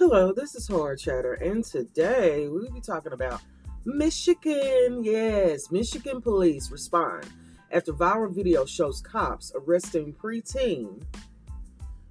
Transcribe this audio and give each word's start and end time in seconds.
Hello, 0.00 0.32
this 0.32 0.54
is 0.54 0.66
Horror 0.66 0.96
Chatter, 0.96 1.34
and 1.34 1.62
today 1.62 2.48
we'll 2.48 2.70
be 2.70 2.80
talking 2.80 3.12
about 3.12 3.42
Michigan. 3.84 5.04
Yes, 5.04 5.70
Michigan 5.70 6.22
police 6.22 6.70
respond 6.70 7.26
after 7.70 7.92
viral 7.92 8.34
video 8.34 8.64
shows 8.64 9.02
cops 9.02 9.52
arresting 9.54 10.14
preteen 10.14 11.02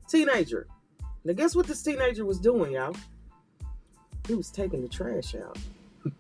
teenager. 0.08 0.68
Now, 1.24 1.34
guess 1.34 1.56
what 1.56 1.66
this 1.66 1.82
teenager 1.82 2.26
was 2.26 2.38
doing, 2.38 2.74
y'all? 2.74 2.96
He 4.28 4.36
was 4.36 4.52
taking 4.52 4.84
the 4.84 4.88
trash 4.88 5.34
out. 5.34 5.58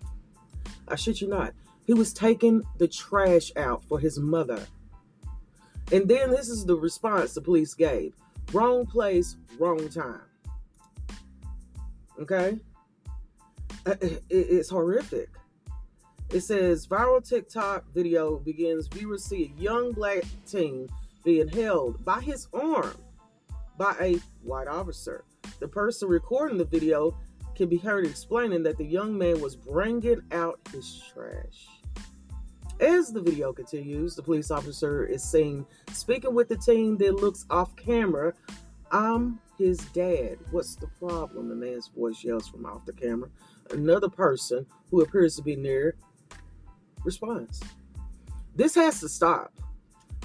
I 0.87 0.95
shit 0.95 1.21
you 1.21 1.27
not. 1.27 1.53
He 1.85 1.93
was 1.93 2.13
taking 2.13 2.63
the 2.79 2.87
trash 2.87 3.51
out 3.55 3.83
for 3.83 3.99
his 3.99 4.17
mother. 4.17 4.65
And 5.91 6.07
then 6.07 6.31
this 6.31 6.49
is 6.49 6.65
the 6.65 6.75
response 6.75 7.35
the 7.35 7.41
police 7.41 7.75
gave 7.75 8.15
wrong 8.53 8.87
place, 8.87 9.37
wrong 9.59 9.87
time. 9.89 10.21
Okay? 12.19 12.59
Uh, 13.85 13.95
it's 14.29 14.69
horrific. 14.69 15.29
It 16.31 16.41
says 16.41 16.85
viral 16.85 17.27
TikTok 17.27 17.85
video 17.93 18.37
begins 18.37 18.87
viewers 18.87 19.23
see 19.23 19.45
a 19.45 19.61
young 19.61 19.93
black 19.93 20.23
teen 20.45 20.87
being 21.23 21.47
held 21.47 22.03
by 22.05 22.21
his 22.21 22.47
arm 22.53 22.95
by 23.77 23.95
a 23.99 24.19
white 24.43 24.67
officer. 24.67 25.23
The 25.59 25.67
person 25.67 26.07
recording 26.07 26.57
the 26.57 26.65
video 26.65 27.17
can 27.55 27.67
be 27.67 27.77
heard 27.77 28.05
explaining 28.05 28.63
that 28.63 28.77
the 28.77 28.85
young 28.85 29.17
man 29.17 29.41
was 29.41 29.55
bringing 29.55 30.21
out 30.31 30.59
his 30.71 31.01
trash. 31.13 31.67
As 32.79 33.11
the 33.11 33.21
video 33.21 33.51
continues, 33.51 34.15
the 34.15 34.21
police 34.21 34.51
officer 34.51 35.05
is 35.05 35.23
seen 35.23 35.65
speaking 35.91 36.33
with 36.33 36.47
the 36.47 36.55
teen 36.55 36.97
that 36.97 37.15
looks 37.15 37.45
off 37.49 37.75
camera. 37.75 38.33
I'm 38.91 39.39
his 39.57 39.77
dad. 39.93 40.37
What's 40.51 40.75
the 40.75 40.87
problem? 40.87 41.49
The 41.49 41.55
man's 41.55 41.87
voice 41.87 42.23
yells 42.23 42.47
from 42.47 42.65
off 42.65 42.85
the 42.85 42.93
camera. 42.93 43.29
Another 43.71 44.09
person 44.09 44.65
who 44.89 45.01
appears 45.01 45.35
to 45.35 45.41
be 45.41 45.55
near 45.55 45.95
responds. 47.03 47.61
This 48.55 48.75
has 48.75 48.99
to 49.01 49.09
stop. 49.09 49.53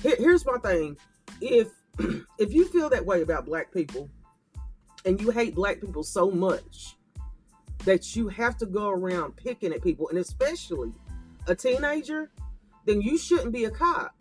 Here, 0.03 0.17
here's 0.19 0.47
my 0.47 0.59
thing. 0.59 0.97
If 1.41 1.69
if 2.39 2.53
you 2.53 2.67
feel 2.67 2.89
that 2.91 3.05
way 3.05 3.23
about 3.23 3.47
black 3.47 3.73
people 3.73 4.09
and 5.05 5.20
you 5.20 5.31
hate 5.31 5.55
black 5.55 5.81
people 5.81 6.03
so 6.03 6.31
much 6.31 6.97
that 7.85 8.17
you 8.17 8.29
have 8.29 8.57
to 8.59 8.67
go 8.67 8.89
around 8.89 9.37
picking 9.37 9.73
at 9.73 9.83
people 9.83 10.09
and 10.09 10.19
especially 10.19 10.92
a 11.47 11.55
teenager, 11.55 12.31
then 12.87 13.03
you 13.03 13.19
shouldn't 13.19 13.53
be 13.53 13.65
a 13.65 13.70
cop. 13.70 14.15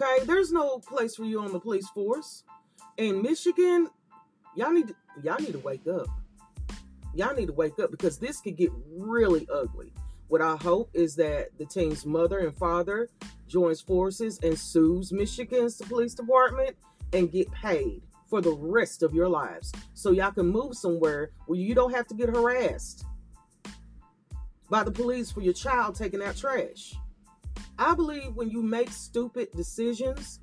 Okay, 0.00 0.24
there's 0.26 0.52
no 0.52 0.78
place 0.78 1.16
for 1.16 1.24
you 1.24 1.40
on 1.40 1.52
the 1.52 1.58
police 1.58 1.88
force. 1.88 2.44
In 2.98 3.20
Michigan, 3.20 3.88
y'all 4.54 4.70
need 4.70 4.88
to, 4.88 4.94
y'all 5.24 5.40
need 5.40 5.52
to 5.52 5.58
wake 5.58 5.88
up. 5.88 6.06
Y'all 7.14 7.34
need 7.34 7.46
to 7.46 7.52
wake 7.52 7.80
up 7.80 7.90
because 7.90 8.16
this 8.16 8.40
could 8.40 8.56
get 8.56 8.70
really 8.96 9.48
ugly. 9.52 9.92
What 10.28 10.40
I 10.40 10.54
hope 10.56 10.90
is 10.94 11.16
that 11.16 11.48
the 11.58 11.66
teen's 11.66 12.06
mother 12.06 12.38
and 12.38 12.56
father 12.56 13.08
joins 13.48 13.80
forces 13.80 14.38
and 14.44 14.56
sues 14.56 15.10
Michigan's 15.10 15.76
police 15.76 16.14
department 16.14 16.76
and 17.12 17.32
get 17.32 17.50
paid 17.50 18.02
for 18.28 18.40
the 18.40 18.52
rest 18.52 19.02
of 19.02 19.14
your 19.14 19.28
lives. 19.28 19.72
So 19.94 20.12
y'all 20.12 20.30
can 20.30 20.46
move 20.46 20.76
somewhere 20.76 21.30
where 21.46 21.58
you 21.58 21.74
don't 21.74 21.94
have 21.94 22.06
to 22.08 22.14
get 22.14 22.28
harassed 22.28 23.04
by 24.70 24.84
the 24.84 24.92
police 24.92 25.32
for 25.32 25.40
your 25.40 25.54
child 25.54 25.96
taking 25.96 26.22
out 26.22 26.36
trash. 26.36 26.94
I 27.78 27.94
believe 27.94 28.34
when 28.34 28.50
you 28.50 28.62
make 28.62 28.90
stupid 28.90 29.48
decisions, 29.54 30.40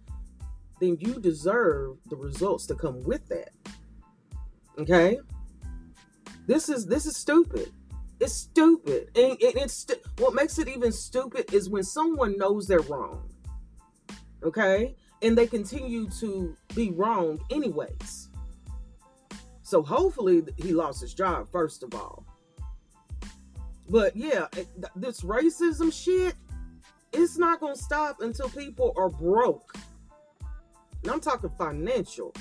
then 0.79 0.97
you 0.99 1.19
deserve 1.19 1.97
the 2.07 2.15
results 2.15 2.65
to 2.67 2.75
come 2.75 3.03
with 3.03 3.27
that. 3.27 3.49
Okay? 4.77 5.19
This 6.47 6.69
is 6.69 6.85
this 6.85 7.05
is 7.05 7.17
stupid. 7.17 7.71
It's 8.19 8.33
stupid. 8.33 9.09
And, 9.15 9.31
and 9.31 9.55
it's 9.55 9.73
stu- 9.73 10.01
what 10.17 10.33
makes 10.33 10.57
it 10.59 10.67
even 10.69 10.91
stupid 10.91 11.53
is 11.53 11.69
when 11.69 11.83
someone 11.83 12.37
knows 12.37 12.67
they're 12.67 12.79
wrong. 12.81 13.29
Okay? 14.43 14.95
And 15.21 15.37
they 15.37 15.47
continue 15.47 16.07
to 16.19 16.55
be 16.75 16.91
wrong 16.91 17.39
anyways. 17.51 18.29
So 19.63 19.81
hopefully 19.81 20.43
he 20.57 20.73
lost 20.73 21.01
his 21.01 21.13
job 21.13 21.51
first 21.51 21.83
of 21.83 21.93
all. 21.93 22.25
But 23.89 24.15
yeah, 24.15 24.47
this 24.95 25.21
racism 25.21 25.91
shit, 25.91 26.35
it's 27.15 27.37
not 27.37 27.59
going 27.59 27.75
to 27.75 27.81
stop 27.81 28.21
until 28.21 28.49
people 28.49 28.93
are 28.97 29.09
broke. 29.09 29.75
And 31.03 31.11
I'm 31.11 31.19
talking 31.19 31.51
financial 31.57 32.33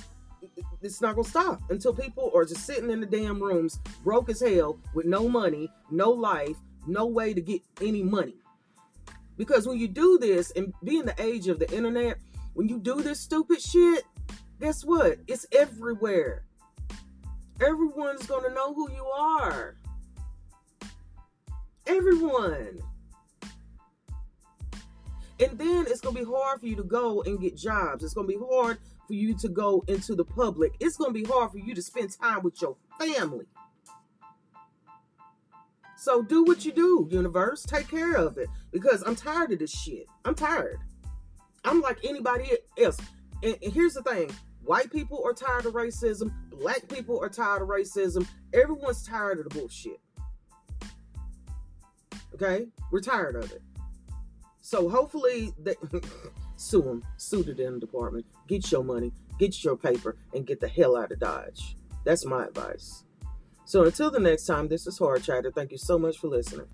it's 0.82 1.00
not 1.00 1.16
gonna 1.16 1.28
stop 1.28 1.60
until 1.70 1.94
people 1.94 2.30
are 2.34 2.44
just 2.44 2.66
sitting 2.66 2.90
in 2.90 3.00
the 3.00 3.06
damn 3.06 3.42
rooms, 3.42 3.78
broke 4.02 4.28
as 4.28 4.40
hell, 4.40 4.78
with 4.94 5.06
no 5.06 5.28
money, 5.28 5.70
no 5.90 6.10
life, 6.10 6.56
no 6.86 7.06
way 7.06 7.34
to 7.34 7.40
get 7.40 7.62
any 7.80 8.02
money. 8.02 8.36
Because 9.36 9.66
when 9.66 9.78
you 9.78 9.88
do 9.88 10.18
this, 10.18 10.52
and 10.52 10.72
being 10.84 11.06
the 11.06 11.20
age 11.20 11.48
of 11.48 11.58
the 11.58 11.70
internet, 11.72 12.18
when 12.52 12.68
you 12.68 12.78
do 12.78 13.02
this 13.02 13.20
stupid 13.20 13.60
shit, 13.60 14.04
guess 14.60 14.84
what? 14.84 15.18
It's 15.26 15.46
everywhere. 15.52 16.44
Everyone's 17.60 18.26
gonna 18.26 18.50
know 18.50 18.74
who 18.74 18.90
you 18.92 19.04
are. 19.04 19.76
Everyone. 21.86 22.83
And 25.40 25.58
then 25.58 25.86
it's 25.88 26.00
gonna 26.00 26.18
be 26.18 26.24
hard 26.24 26.60
for 26.60 26.66
you 26.66 26.76
to 26.76 26.84
go 26.84 27.22
and 27.22 27.40
get 27.40 27.56
jobs. 27.56 28.04
It's 28.04 28.14
gonna 28.14 28.28
be 28.28 28.38
hard 28.38 28.78
for 29.06 29.14
you 29.14 29.34
to 29.34 29.48
go 29.48 29.84
into 29.88 30.14
the 30.14 30.24
public. 30.24 30.74
It's 30.80 30.96
going 30.96 31.12
to 31.12 31.20
be 31.20 31.24
hard 31.24 31.52
for 31.52 31.58
you 31.58 31.74
to 31.74 31.82
spend 31.82 32.10
time 32.18 32.42
with 32.42 32.60
your 32.60 32.76
family. 32.98 33.46
So 35.96 36.22
do 36.22 36.44
what 36.44 36.64
you 36.64 36.72
do, 36.72 37.08
universe. 37.10 37.62
Take 37.62 37.88
care 37.88 38.14
of 38.14 38.36
it 38.36 38.48
because 38.72 39.02
I'm 39.06 39.16
tired 39.16 39.52
of 39.52 39.58
this 39.58 39.70
shit. 39.70 40.06
I'm 40.24 40.34
tired. 40.34 40.78
I'm 41.64 41.80
like 41.80 42.04
anybody 42.04 42.50
else. 42.78 42.98
And, 43.42 43.56
and 43.62 43.72
here's 43.72 43.94
the 43.94 44.02
thing 44.02 44.30
white 44.64 44.90
people 44.90 45.22
are 45.24 45.32
tired 45.32 45.66
of 45.66 45.74
racism, 45.74 46.32
black 46.50 46.88
people 46.88 47.18
are 47.22 47.28
tired 47.28 47.62
of 47.62 47.68
racism. 47.68 48.26
Everyone's 48.52 49.06
tired 49.06 49.38
of 49.38 49.44
the 49.48 49.58
bullshit. 49.58 50.00
Okay? 52.34 52.68
We're 52.90 53.00
tired 53.00 53.36
of 53.36 53.50
it. 53.52 53.62
So 54.64 54.88
hopefully 54.88 55.52
they 55.58 55.74
sue 56.56 56.80
them, 56.80 57.04
sue 57.18 57.42
the 57.42 57.52
damn 57.52 57.78
department, 57.78 58.24
get 58.48 58.72
your 58.72 58.82
money, 58.82 59.12
get 59.38 59.62
your 59.62 59.76
paper, 59.76 60.16
and 60.32 60.46
get 60.46 60.58
the 60.58 60.68
hell 60.68 60.96
out 60.96 61.12
of 61.12 61.20
Dodge. 61.20 61.76
That's 62.04 62.24
my 62.24 62.46
advice. 62.46 63.04
So 63.66 63.84
until 63.84 64.10
the 64.10 64.20
next 64.20 64.46
time, 64.46 64.68
this 64.68 64.86
is 64.86 64.96
Hard 64.96 65.22
Chatter. 65.22 65.52
Thank 65.54 65.70
you 65.70 65.76
so 65.76 65.98
much 65.98 66.16
for 66.16 66.28
listening. 66.28 66.66